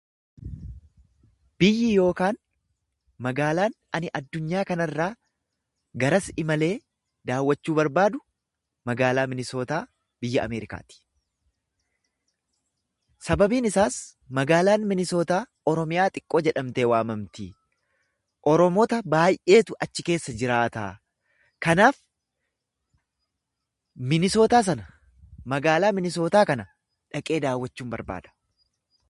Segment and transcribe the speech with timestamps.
[1.63, 2.37] Biyyi yookaan
[3.27, 5.09] magaalaan ani addunyaa kanarraa
[6.03, 6.71] garas imalee
[7.31, 8.21] daawwachuu barbaadu
[8.91, 9.81] magaalaa Minisootaa
[10.25, 10.99] biyya Ameerikaati.
[13.27, 13.99] Sababiin isaas
[14.39, 15.41] magaalaan Minisootaa
[15.73, 17.49] Oromiyaa xiqqoo jedhamtee waamamtii,
[18.53, 20.89] Oromoota baay'eetu achi keessa jiraataa,
[21.65, 21.99] kanaaf
[24.13, 24.87] Minisootaa sana,
[25.55, 26.67] magaalaa Minisootaa kana,
[27.17, 28.37] dhaqee daawwachuun barbaada.